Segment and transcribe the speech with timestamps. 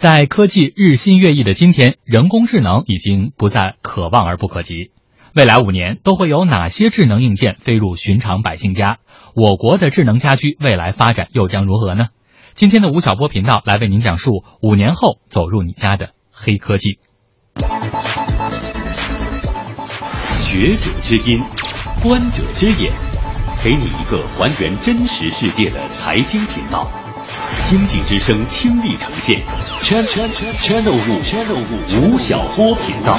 [0.00, 4.92] 在科技日新月异的今天，人工智能已经不再可望而不可及。
[5.34, 8.96] 未来五年都会有哪些智能硬件飞入寻常百姓家？
[9.36, 12.06] 我国的智能家居未来发展又将如何呢？
[12.54, 16.98] 今天的吴晓波频道来为您讲述五年后走入你家的黑科技。
[20.40, 21.42] 学者之音，
[22.02, 22.94] 观者之眼，
[23.62, 26.90] 给你一个还原真实世界的财经频道。
[27.70, 29.46] 经济之声倾力呈现
[29.78, 33.14] ，channel 五 channel 五吴晓波频道。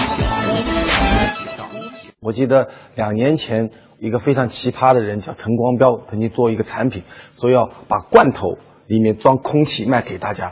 [2.20, 7.04] 我记得两年前，一个非常奇葩的人叫陈光标，曾经做一个产品，
[7.40, 10.52] 说要把罐头里面装空气卖给大家。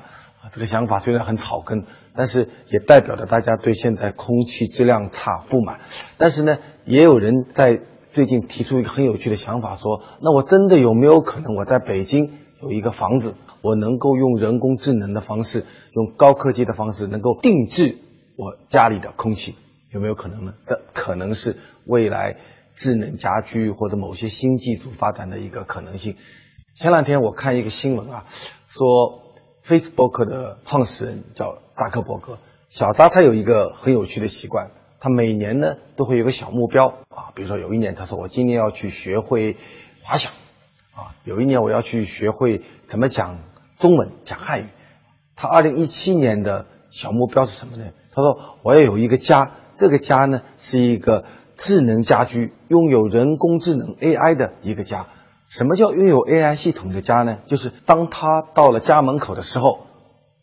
[0.50, 1.84] 这个想法虽然很草根，
[2.16, 5.82] 但是也代表着大家对现在空气质量差不满。
[6.18, 7.82] 但是呢，也有人在
[8.14, 12.32] 最近提出一个很有趣的想法，说：那我真的有没有可能我在北京
[12.62, 17.98] 有一个房子，我能够用人工智能的方式，用高科技的方式，能够定制
[18.36, 19.56] 我家里的空气？
[19.92, 20.54] 有没有可能呢？
[20.66, 22.38] 这可能是未来
[22.76, 26.16] 智能家居或者某些新技术发展的一个可能性。
[26.76, 28.26] 前两天我看一个新闻啊，
[28.68, 29.24] 说
[29.66, 32.38] Facebook 的创始人叫扎克伯格，
[32.70, 39.58] 小扎他有一个很有趣的习惯，他每年呢都会有个小目标啊，比如说有一年他说我今年要去学会
[40.04, 40.32] 滑翔
[40.94, 43.40] 啊，有一年我要去学会怎么讲
[43.80, 44.68] 中文讲汉语。
[45.36, 47.86] 他二零一七年的小目标是什么呢？
[48.14, 49.54] 他说我要有一个家。
[49.76, 51.24] 这个家呢是一个
[51.56, 55.08] 智能家居，拥有人工智能 AI 的一个家。
[55.48, 57.40] 什么叫拥有 AI 系统的家呢？
[57.48, 59.80] 就是当他到了家门口的时候，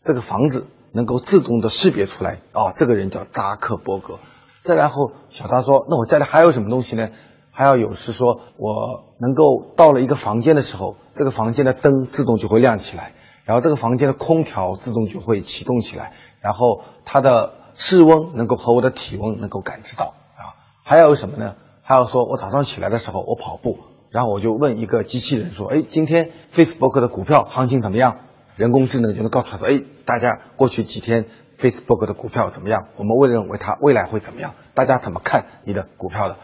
[0.03, 4.17] 这个房子能够自动的识别出来，啊，这个人叫扎克伯格。
[4.63, 7.09] 再然后，小扎说：“那我家里还有什么东西呢？
[7.51, 13.13] 还要有是说我能够到了一个房间的时候，这个房间的灯自动就会亮起来，
[13.47, 21.57] 然后这个房间的空调自动就会启动起来，然后它的。”室温能够和我的体温能够感知到啊，还有什么呢？
[21.83, 23.77] 还有说我早上起来的时候我跑步，
[24.09, 28.21] 然后我就问一个机器人说：“哎，今天 Facebook 的股票行情怎么样？”
[28.57, 31.25] 人工智能就能告诉他说：“哎，大家过去几天
[31.59, 32.87] Facebook 的股票怎么样？
[32.95, 34.55] 我们未认为它未来会怎么样？
[34.73, 36.37] 大家怎么看你的股票的？”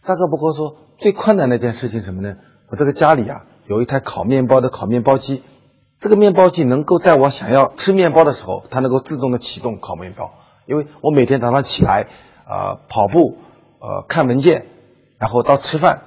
[0.00, 2.36] 扎克伯格说：“最困难的一件事情什么呢？
[2.68, 5.42] 我这个家里啊有一台烤面包的烤面包机，
[6.00, 10.32] 这个面包机能够在我想要吃面包的时候，它能够自动的启动烤面包。”
[10.66, 12.08] 因为我每天早上起来，
[12.46, 13.38] 呃，跑步，
[13.80, 14.66] 呃，看文件，
[15.18, 16.02] 然后到吃饭，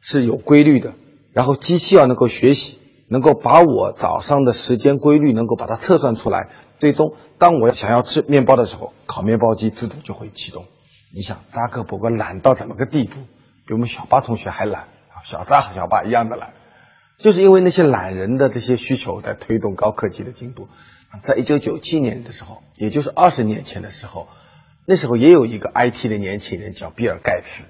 [0.00, 0.94] 是有规律的。
[1.32, 2.78] 然后机器要能够学习，
[3.08, 6.48] 能够把我早上的时间规律能够把它测算出来。
[6.78, 10.64] 最终，当我想要吃面包的时候，烤面包机自动就会启动。
[11.14, 13.20] 你想，扎克伯格懒到怎么个地步？
[13.66, 16.54] 比我们小巴同学还懒啊，小扎和小巴一样的懒，
[17.18, 20.68] 就是因为那些懒人的这些需求在推动高科技的进步。
[21.22, 24.28] 在一九九七年的时候，也就是二十年前的时候，
[24.86, 27.64] 那时候也有一个 IT 的年轻人叫比尔盖茨，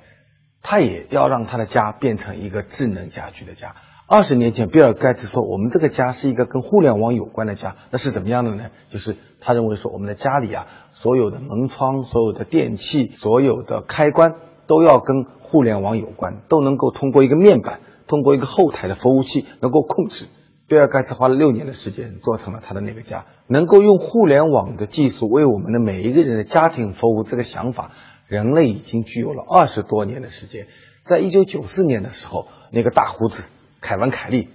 [0.60, 3.76] 他也要让他的家变成一个智能家居的家。
[4.06, 8.70] 二十年前，比尔盖茨说：“我们这个家是一个跟互联网有关的家。”那是怎么样的呢？
[8.88, 14.34] 就是他认为说，我们的家里啊，所有的门窗、所有的电器、所有的开关
[14.66, 20.26] 都要跟互联网有关，都能够通过一个面板，通过一个后台的服务器能够控制。
[20.66, 27.22] 比尔盖茨花了六年的时间做成了他的那个家，能够用互联网的技术为我们的每一个人的家庭服务。
[27.22, 27.92] 这个想法，
[28.26, 30.66] 人类已经具有了二十多年的时间。
[31.04, 33.48] 在一九九四年的时候，那个大胡子
[33.80, 34.48] 凯文·凯利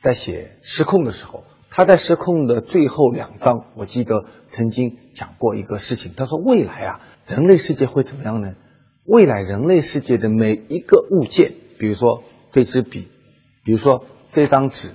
[0.00, 6.14] 在写《失控》的时候，他在《失控》的最后两章，我记得曾经讲过一个事情。
[6.16, 8.54] 他说：“未来啊，人类世界会怎么样呢？
[9.04, 13.08] 未来人类世界的每一个物件，比如说这支笔，
[13.64, 14.90] 比如说这张纸。”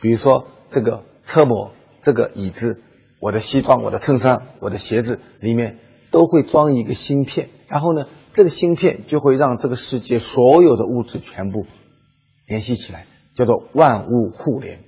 [0.00, 2.80] 比如说这个车模、这个椅子、
[3.18, 5.80] 我的西装、我的衬衫、我的鞋子里面
[6.12, 11.66] 都会装一个芯片，然后呢，这个芯片就会让这个世界所有的物质全部
[12.46, 14.84] 联系起来，叫做万物互联。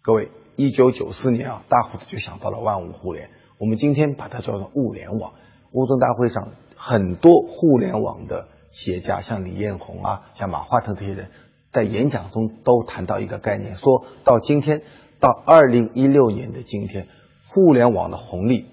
[0.00, 5.32] 各位，一九九四年啊，大胡子就想到了万物互联，我们今天把它叫做物联网。
[5.72, 11.30] 乌镇大会上，很多互联网的企业家，像李彦宏啊，像马化腾这些人。
[11.72, 14.82] 在演讲中都谈到一个概念，说到今天，
[15.20, 17.08] 到二零一六年的今天，
[17.48, 18.66] 互联网的红利、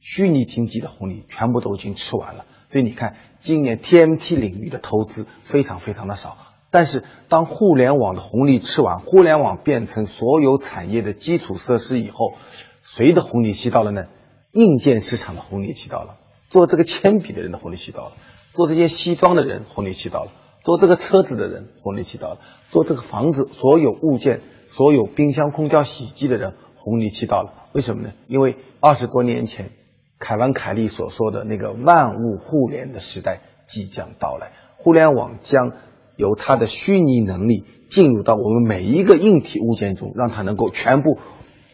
[0.00, 2.44] 虚拟经济的红利全部都已经吃完了。
[2.68, 6.36] 所以你看，今年 TMT 领域的投资非常非常的少。
[6.70, 12.34] 但是，当互联网的红利吃完，互联网变成所有产业的基础设施以后，
[12.82, 14.04] 谁的红利期到了呢？
[14.52, 16.16] 硬件市场的红利期到了，
[16.50, 18.12] 做这个铅笔的人的红利期到了，
[18.52, 20.32] 做这件西装的人红利期到了。
[20.62, 22.38] 做这个车子的人红利期到了，
[22.70, 27.52] 做这个房子所有物件、所有冰箱、空调、洗衣机的人红利期到了。
[27.72, 28.12] 为什么呢？
[28.28, 29.70] 因为二十多年前，
[30.18, 35.72] 凯文·凯利所说的那个万物互联的时代即将到来，互联网将
[36.16, 41.18] 由它的虚拟能力进入到我们每一个硬体物件中，让它能够全部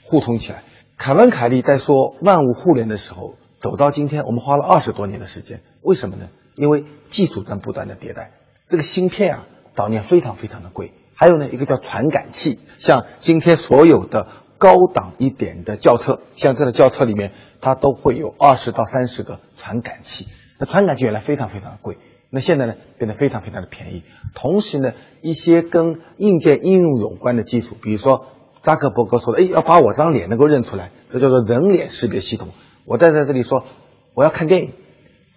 [0.04, 0.62] 互通起来。
[0.96, 5.60] 凯文·凯利在说万物互联的时候，走到今天，我们花了二十多年的时间。
[5.82, 6.28] 为什么呢？
[6.56, 8.32] 因为技术在不断的迭代。
[8.68, 10.92] 这个芯片啊，早年非常非常的贵。
[11.14, 14.28] 还有呢，一个叫传感器，像今天所有的
[14.58, 17.32] 高档一点的轿车，像这个轿车里面，
[17.62, 20.28] 它都会有二十到三十个传感器。
[20.58, 21.96] 那传感器原来非常非常的贵，
[22.30, 24.04] 那现在呢，变得非常非常的便宜。
[24.34, 24.92] 同时呢，
[25.22, 28.26] 一些跟硬件应用有关的技术，比如说
[28.60, 32.50] 扎克伯格说的，哎，要把我张脸能够认出来，这叫做人脸识别系统。
[32.84, 33.64] 我站在这里说，
[34.12, 34.72] 我要看电影。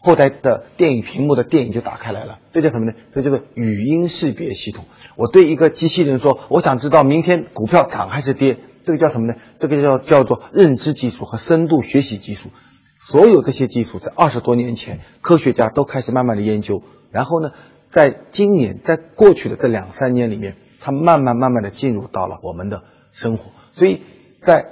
[0.04, 2.94] 后台的电影屏幕的电影就打开来了，这叫什么呢？
[3.14, 4.86] 这叫做语音识别系统。
[5.16, 9.36] 我对一个机器人说，我想知道明天股票涨还是跌，这个叫什么呢？
[9.60, 12.50] 这个叫叫做认知技术和深度学习技术。
[13.00, 16.82] 所有这些技术在二十多年前，科学家都开始慢慢的研究，
[17.12, 17.52] 然后呢，
[17.92, 22.82] 在今年，在过去的这两三年里面，它慢慢慢慢的进入到了我们的
[23.12, 23.52] 生活。
[23.72, 24.02] 所以
[24.40, 24.66] 在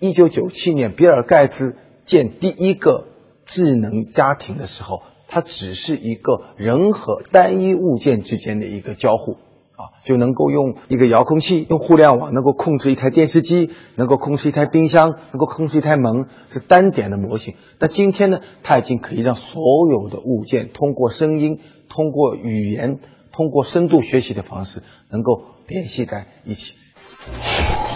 [0.00, 3.06] 一九九七年，比尔盖茨建第一个。
[3.52, 9.32] 智能家庭的时候，它只是一个人和单一物件之间的一个交互
[9.76, 17.54] 啊，就能够用一个遥控器，用互联网能够控制一台电视机，能够控制一台冰箱，能够控制一台门，是单点的模型。
[17.78, 21.60] 但今天呢，它已经可以让所有的物件通过声音、
[21.90, 23.00] 通过语言、
[23.32, 26.72] 通过深度学习的方式，能够联系在一起。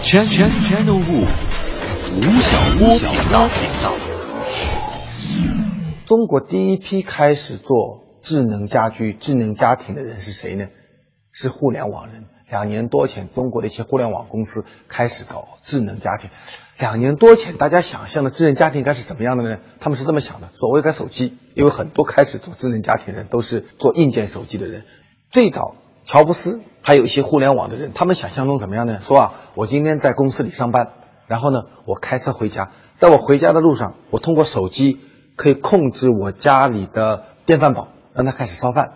[0.03, 4.06] 全全全都物，吴晓波频道。
[6.07, 10.67] 中国第一批开始做智能家居、智能家庭的人是谁呢？
[11.33, 12.23] 是互联网人。
[12.49, 16.29] 两年多前，中国的一些互联网公司开始搞智能家庭。
[16.77, 19.57] 两年多前，大家想象的智能家庭应该是怎么样的呢？
[19.81, 24.85] 他们是这么想的：说我有个手机，因为很多开始做智能家庭的人都是做硬件手机的人。
[25.29, 25.75] 最早，
[26.05, 29.01] 乔布斯还有一些互联网的人，他们想象中怎么样呢？
[29.01, 30.87] 说啊，我今天在公司里上班，
[31.27, 34.99] 然后呢，我开车回家，在我回家的路上，我通过手机。
[35.37, 38.87] 可以控制我家里的电饭煲，让它开始烧饭；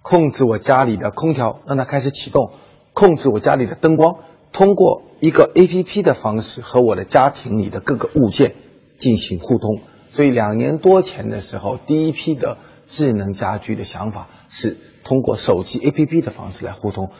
[0.00, 2.54] 控制我家里的空调，让它开始启动；
[2.94, 4.16] 控制我家里的灯光，
[4.52, 8.54] 通过一个 A P P 的方式和我的家庭里的各个物件
[8.96, 9.82] 进行互通。
[10.08, 12.56] 所以两年多前的时候，第一批的
[12.86, 17.10] 智能家居的想法是通过手机 A P P 的方式来互通。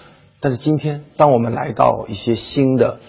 [0.41, 3.01] 但是今天，当我们来到一些新的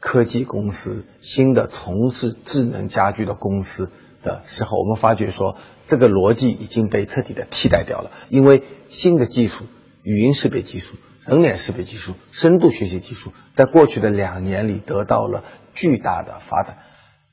[0.00, 3.88] 科技公司、新的从事智能家居的公司。
[4.22, 8.10] 的时候，我们发觉说，这个逻辑已经被彻底的替代掉了。
[8.30, 9.64] 因为新的技术，
[10.02, 10.96] 语音识别技术、
[11.26, 16.78] 人脸识别技术、深度学习技术，在过去的两年里得到了巨大的发展。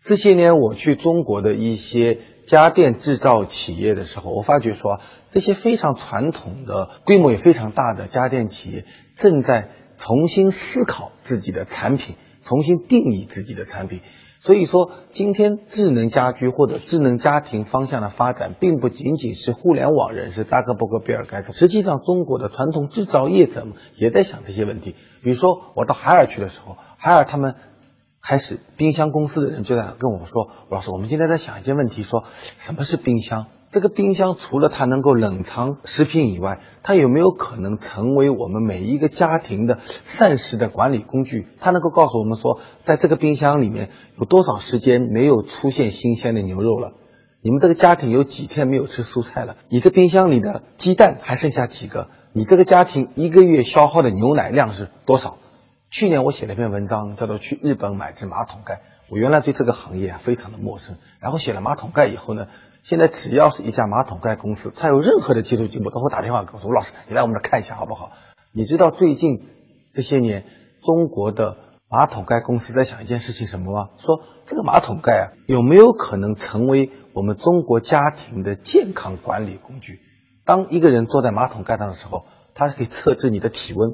[0.03, 8.85] 这些年，我去中国的一些家电制造企业的时候，我发觉说，这些非常传统的、规模也非常大的家电企业，
[9.17, 12.15] 正在重新思考自己的产品，
[12.45, 13.99] 重新定义自己的产品。
[14.41, 21.51] 所以说，今天智能家居或者智能家庭方向的发展，并不仅仅是互联网人士扎克伯格、比尔盖茨。
[21.51, 24.95] 实际上，中国的传统制造业者们也在想这些问题。
[25.21, 27.55] 比如说，我到海尔去的时候，海尔他们
[28.21, 32.23] 开始冰箱公司的人就在跟我们说：“老师，我们今天在想一些问题，说
[32.55, 41.45] 什么是冰箱？”这个冰箱除了它能够冷藏食品以外，它有没有可能成为我们每一个家庭的膳食的管理工具？
[41.59, 46.93] 它能够告诉我们说，在这个冰箱里面有多少时间没有出现新鲜的牛肉了？
[47.43, 49.55] 你们这个家庭有几天没有吃蔬菜了？
[49.69, 52.07] 你这冰箱里的鸡蛋还剩下几个？
[52.33, 55.37] 你这个家庭一个月消耗的牛奶量是多少？
[55.91, 58.73] 去年我写了一篇文章，叫做《去日本买只马桶盖》。
[59.11, 62.47] 我原来对这个行业啊非常的陌生，然后写了马桶盖以后呢。
[62.83, 68.11] 现在只要是一家马桶盖公司，它有任何的技术进步，都会打电话给我说：“吴老师，你来我们这看一下好不好？”
[68.51, 69.45] 你知道最近
[69.93, 70.45] 这些年
[70.81, 71.57] 中国的
[71.87, 73.89] 马桶盖公司在想一件事情什么吗？
[73.97, 79.99] 说这个马桶盖啊，有没有可能成为我们中国家庭的健康管理工具？
[80.45, 83.91] 当一个人坐在马桶盖上的时候，它可以测知你的体温，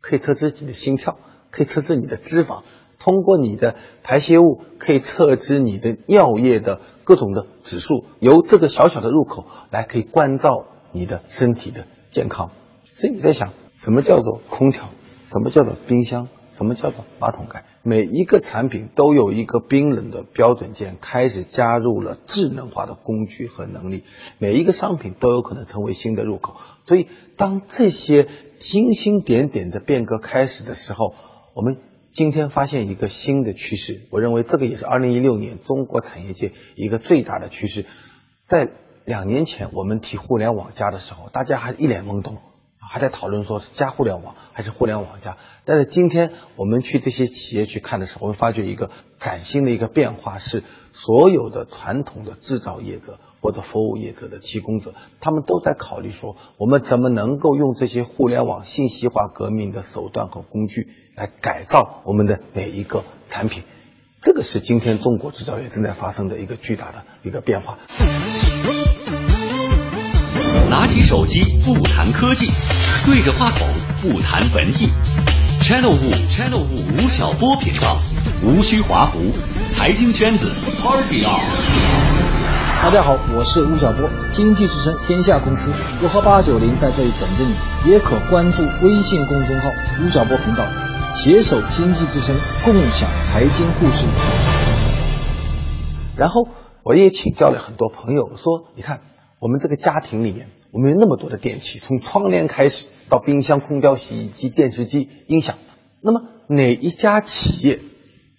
[0.00, 1.18] 可以测知你的心跳，
[1.50, 2.62] 可以测知你的脂肪。
[3.00, 12.52] 通过你的排泄物可以测知你的尿液的各种的指数，由这个小小的入口来可以关照你的身体的健康。
[12.94, 14.84] 所以你在想，什么叫做空调？
[15.26, 16.28] 什么叫做冰箱？
[16.52, 17.64] 什么叫做马桶盖？
[17.82, 24.04] 每一个产品都有一个冰冷的标准件，开始加入了智能化的工具和能力。
[24.38, 26.54] 每一个商品都有可能成为新的入口。
[26.86, 28.28] 所以，当这些
[28.60, 31.16] 星星点点的变革开始的时候，
[31.56, 31.78] 我们。
[32.12, 37.86] 今天发现一个新的趋势，我认为这个也是二零一六年中国产业界一个最大的趋势。
[38.48, 38.68] 在
[39.04, 42.38] 两年前我们提互联网加的时候，大家还一脸懵懂，
[42.78, 45.38] 还在讨论说是加互联网还是互联网加。
[45.64, 48.90] 但是今天我们去这些企业去看的时候，会发觉一个
[49.20, 53.20] 崭新的一个变化是，所有的传统的制造业者。
[53.40, 63.62] 或者服务业者的提供者，他们都在考虑说，我们怎么能够用这些互联网信息化革命的手段和工具来改造我们的每一个产品。
[64.22, 67.78] 这个是今天中国制造业正在发生的一个巨大的一个变化。
[70.68, 72.46] 拿起手机不谈科技，
[73.06, 73.66] 对着话筒
[74.02, 74.88] 不谈文艺。
[75.62, 77.98] Channel 五 Channel 五吴晓波频道，
[78.44, 79.18] 无需华服，
[79.68, 80.46] 财经圈子
[80.82, 82.09] Party on。
[82.82, 85.70] 大家好，我是吴晓波，经济之声天下公司
[86.02, 89.68] 我和八九零在这里等着你，也可关注微信公众号
[90.02, 90.64] 吴晓波频道，
[91.12, 92.34] 携手经济之声，
[92.64, 94.08] 共享财经故事。
[96.16, 96.48] 然后
[96.82, 99.02] 我也请教了很多朋友，说你看
[99.40, 105.58] 我们这个家庭里面，我们有那么多的电器，从窗帘开始到冰箱、空调、洗衣机、电视机、音响，
[106.00, 107.80] 那么哪一家企业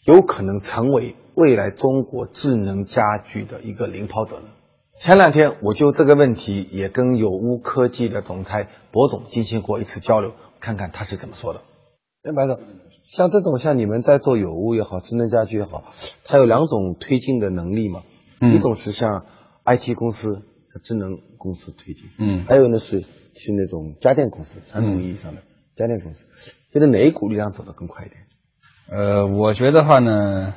[0.03, 1.15] 有可能成为？
[1.41, 4.43] 未来中国智能家居的一个领跑者呢？
[4.99, 11.61] 前两天我就这个问题也跟有屋科技的总裁博总进行过一次交流，看看他是怎么说的。
[12.21, 12.59] 哎，白总，
[13.09, 15.85] 像这种像你们在做有屋也好，智能家居也好，
[16.23, 18.03] 它有两种推进的能力嘛？
[18.39, 18.53] 嗯。
[18.53, 19.25] 一种是像
[19.65, 20.43] IT 公司、
[20.83, 22.45] 智能公司推进，嗯。
[22.47, 25.41] 还有呢是是那种家电公司，传统意义上的
[25.75, 26.27] 家电公司，
[26.71, 28.21] 觉得哪一股力量走得更快一点？
[28.91, 30.53] 呃，我觉得话呢。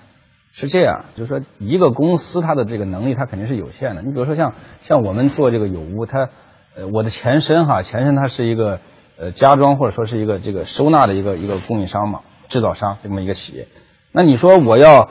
[0.56, 4.02] 是这样，就是说一个公司它的这个能力它肯定是有限的。
[4.02, 6.28] 你比如说像像我们做这个有屋，它
[6.76, 8.78] 呃我的前身哈前身它是一个
[9.18, 13.66] 呃家装或者说是一个这个收纳的一个一个供应商嘛制造商这么一个企业。
[14.12, 15.08] 那你说我要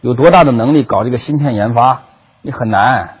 [0.00, 2.04] 有多大的能力搞这个芯片研发？
[2.40, 3.18] 你很难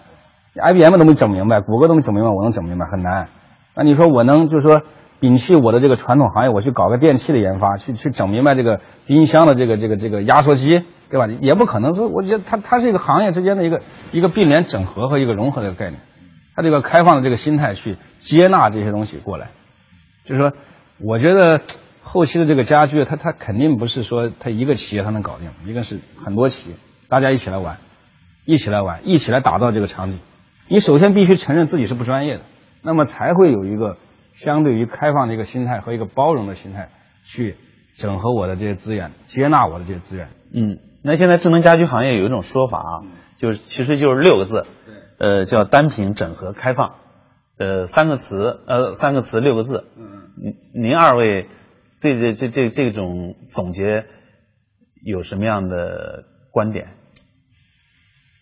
[0.54, 3.28] ，IBM 都没整明白，谷歌都没整明白，我能整明白很难。
[3.74, 4.80] 那你说我能就是说
[5.20, 10.82] 摒弃我的这个传统行业，我去搞个电器的研发，去去整明白这个冰箱的这个这个这个压缩机？
[11.08, 11.28] 对吧？
[11.40, 16.00] 也不可能说，我觉得它它是一个行业之间的一个一个并联整合和一个融合的一个概念，
[16.56, 19.50] 它这个开放的这个心态去接纳这些东西过来，
[20.24, 20.52] 就是说，
[21.00, 21.60] 我觉得
[22.02, 26.76] 后期的这个家具，它它肯定不是说它一个企业它能搞定，一个是很多企业
[27.08, 27.76] 大家一起来玩，
[28.44, 30.18] 一起来玩，一起来打造这个场景。
[30.68, 32.42] 你首先必须承认自己是不专业的，
[32.82, 33.96] 那么才会有一个
[34.36, 36.90] 相对于开放的一个心态和一个包容的心态
[37.24, 37.56] 去
[37.96, 40.28] 整合我的这些资源，接纳我的这些资源。
[40.52, 40.78] 嗯。
[41.02, 42.92] 那现在智能家居行业有一种说法啊，
[43.36, 44.64] 就是其实就是六个字，
[45.18, 46.96] 呃，叫单品整合开放，
[47.58, 49.84] 呃，三个词，呃，三个词六个字。
[49.96, 51.48] 嗯您二位
[52.00, 54.04] 对这这这这种总结
[55.02, 56.88] 有什么样的观点？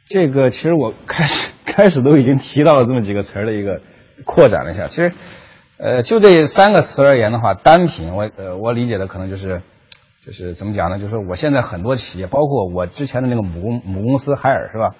[0.08, 3.82] 这个其实我开始 开始都已经提到了这么几个词儿的一个
[4.24, 4.86] 扩展了一下。
[4.86, 5.12] 其实，
[5.78, 9.62] 呃，就这三个词而言的话，单品，我呃我理解的可能就是。
[10.26, 10.96] 就是怎么讲呢？
[10.98, 14.94] 就是说，我现在很多企业，包括我之前的那个母公母公司海尔，是吧？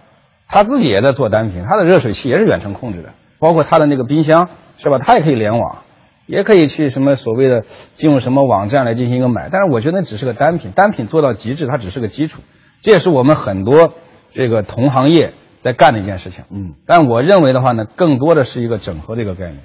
[0.46, 4.98] 他自己也在做单品，他的热水器也是远程控制的，包括他的那个冰箱，是吧？
[4.98, 5.78] 他也可以联网，
[6.26, 7.64] 也可以去什么所谓的
[7.94, 9.48] 进入什么网站来进行一个买。
[9.50, 12.42] 但是我觉得那只是个单品，单品做到极致，它只是个基础。
[12.82, 13.94] 这也是我们很多
[14.28, 16.44] 这个同行业在干的一件事情。
[16.50, 16.74] 嗯。
[16.86, 19.62] 但我认为的话呢，更多的是一个整合的一个概念。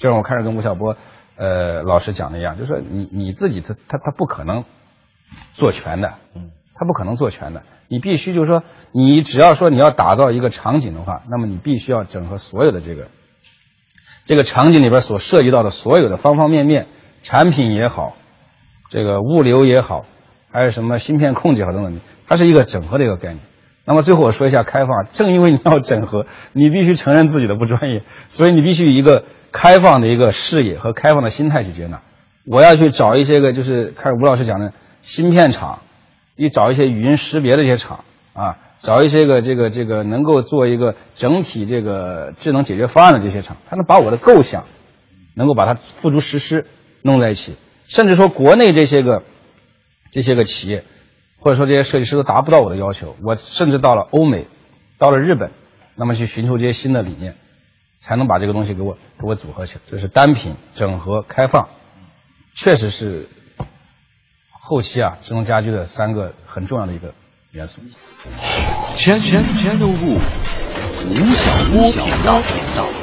[0.00, 0.96] 就像我开始跟吴晓波
[1.36, 4.64] 呃老师讲的一样，就是说你你自己他他他不可能。
[5.54, 7.62] 做全的，嗯，他不可能做全的。
[7.86, 13.06] 你必须就是说，你只要说你要打造一个场景的话，那么你必须要整合所有的这个
[14.24, 16.88] 这个场景里边所涉及到的所有的方方面面，
[17.22, 18.16] 产品也好，
[18.88, 20.04] 这个物流也好，
[20.50, 23.38] 还有什么芯片控制好等等，它是一个整合的一个概念。
[23.84, 32.02] 那么最后我说一下开放，正因为你要整合，你必须承认自己的不专业，所以你必须以一个开放的一个视野和开放的心态去接纳。
[32.46, 34.72] 我要去找一些个，就是开始吴老师讲的。
[35.02, 35.80] 芯片厂，
[36.36, 38.04] 你找一些语音识别的一些厂
[38.34, 44.64] 啊，找一些个这个这个能够做一个整体这个智能解决方案的这些厂，他能把我的构想，
[45.34, 46.66] 能够把它付诸实施，
[47.00, 47.54] 弄在一起。
[47.86, 49.22] 甚至说国内这些个
[50.10, 50.84] 这些个企业，
[51.38, 54.48] 或者说这些设计师都达不到我的要求，我甚至到了欧美，
[54.98, 55.50] 到了日本，
[55.96, 57.36] 那么去寻求这些新的理念，
[58.00, 59.80] 才能把这个东西给我给我组合起来。
[59.88, 61.68] 这是单品整合开放，
[62.54, 63.28] 确实是。
[64.62, 67.12] 后期啊，智能家居的三个很重要的一个
[67.50, 67.80] 元素。
[68.94, 70.16] 全全全都物，
[71.10, 72.99] 吴晓波频道。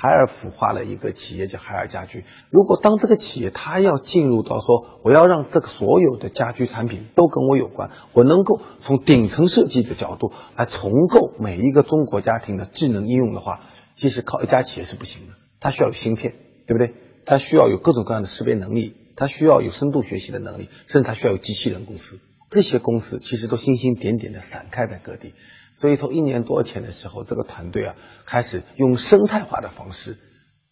[0.00, 2.24] 海尔孵化了一个企业叫海尔家居。
[2.50, 13.60] 如果当这个企业它要进入到说，我要让这个所有的家居产品都跟我有关，我能够从顶层设计的角度来重构每一个中国家庭的智能应用的话，
[13.96, 15.34] 其实靠一家企业是不行的。
[15.58, 16.34] 它需要有芯片，
[16.68, 16.94] 对不对？
[17.26, 22.20] 它需要有各种各样的识别能力，它需要有深度学习的能力，甚至它需要有机器人公司。
[22.50, 25.34] 这些公司其实都星星点点的散开在各地。
[25.78, 27.94] 所以从一年多前的时候，这个团队啊
[28.26, 30.18] 开始用生态化的方式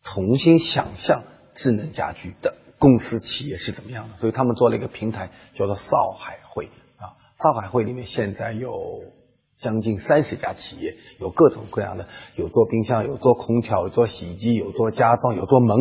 [0.02, 1.22] 重新想象
[1.54, 4.18] 智能家居的公司企业是怎么样的。
[4.18, 7.14] 所以他们做了一个平台，叫做少海会啊。
[7.40, 9.04] 少海会里面现在有
[9.56, 15.76] 将近三十家企业，有各种各样的，有做冰箱，有做空调，有做洗衣机，有做家装，有做门，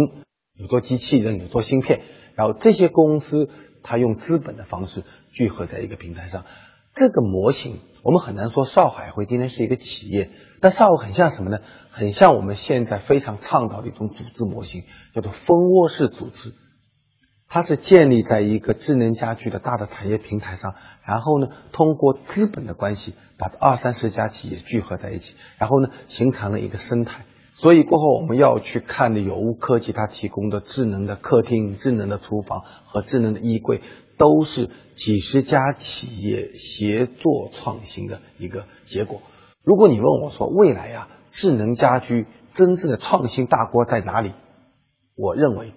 [0.54, 2.04] 有做机器人，有做芯片。
[2.36, 3.50] 然后这些公司，
[3.82, 6.46] 它用资本的方式聚合在一个平台上。
[6.96, 10.30] 这个模型，我们很难说少海会今天是一个企业，
[10.62, 11.60] 但少海很像什么呢？
[11.92, 14.84] 很像我们现在非常倡导的一种组织模型，
[15.14, 16.54] 叫做蜂窝式组织。
[17.50, 20.76] 它是建立在一个智能家居的大的产业平台上，
[21.06, 27.26] 然后呢，通过资本的关系，把二三十家企业聚合在一起，然后呢，形成了一个生态。
[27.52, 33.82] 所以过后我们要去看的有物科技它提供的智能的客厅、智能的厨房和智能的衣柜。
[34.18, 39.22] 都是几十家企业协作创新的一个结果。
[39.64, 44.34] 如果你问我说未来呀，智能家居真正的创新大国在哪里？
[45.16, 45.74] 我认为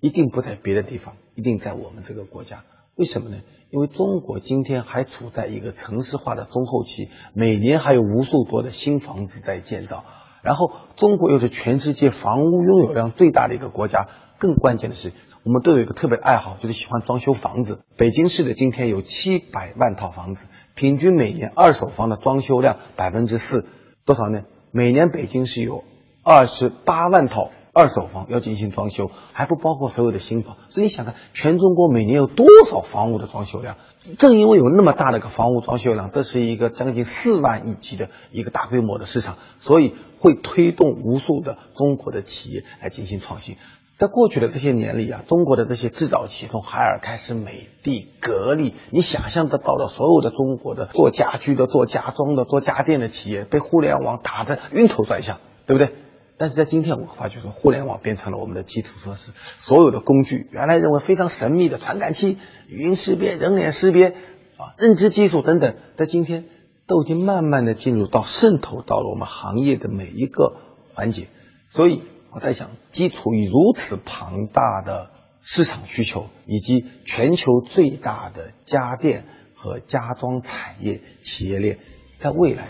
[0.00, 2.64] 一定不在别的地方，一定在我们这个国家。
[2.96, 3.38] 为什么呢？
[3.70, 10.04] 因为中国今天还处在一个城市化的中后期，每年还有无数多的新房子在建造。
[10.42, 14.08] 然后，中国又是全世界房屋拥有量最大的一个国家。
[14.40, 15.12] 更关键的是。
[15.42, 17.80] 我们都有一个特别爱好，就是喜欢装修房子。
[17.96, 23.64] 北京市的今天有七百万套房子，平均每年二手房的装修量百分之四，
[24.04, 24.42] 多少呢？
[24.70, 25.82] 每年北京市有
[26.22, 30.58] 二十八万套二手房要进行装修，还不包括所有的新房。
[30.68, 33.76] 所以你想看，全中国每年有多少房屋的装修量？
[34.18, 43.56] 正因为有那么大的一个房屋装修量，这是一个将近四万亿级的一个大规模的市场，所以会推动无数的中国的企业来进行创新。
[44.00, 55.94] 在过去的这些年里啊，中国的这些制造企业，从海尔开始，美的、格力，你想象得到的所有的中国的做家居的、做家装的、做家电的企业，被互联网打得晕头转向，对不对？
[56.38, 64.14] 但是在今天，我发觉说，互联网变成了我们的基础设施，所有的工具，原来认为非常神秘的传感器、语音识别、人脸识别
[64.56, 66.46] 啊、认知技术等等，在今天
[66.86, 70.54] 都已经慢慢的进入到渗透到了我们行业的每一个
[70.94, 71.26] 环节，
[71.68, 72.00] 所以。
[72.32, 75.10] 我在想，基础于如此庞大的
[75.42, 81.78] 市场需求，以及全球最大的家电和家装产业企业链，
[82.20, 82.68] 在未来，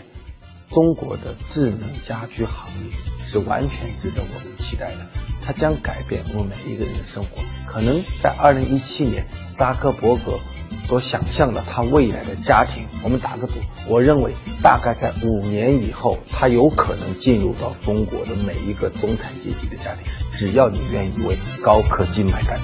[0.69, 2.91] 中国的智能家居行业
[3.23, 5.11] 是完全值得我们期待的。
[5.43, 7.29] 它将改变我们每一个人的生活。
[7.67, 10.39] 可能在二零一七年，扎克伯格。
[10.91, 13.53] 所想象的他未来的家庭，我们打个赌，
[13.87, 22.59] 我认为大概在五年以后，他有可能进入到中国的每一个中产阶级的家庭，只要你愿意为高科技买单。